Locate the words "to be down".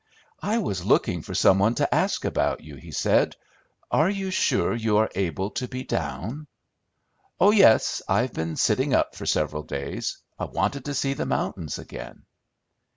5.51-6.47